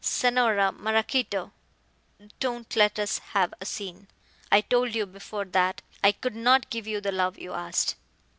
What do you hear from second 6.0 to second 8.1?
I could not give you the love you asked."